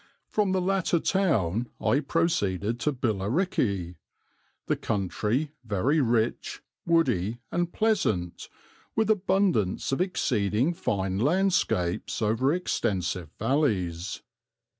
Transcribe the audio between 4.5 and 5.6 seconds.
the country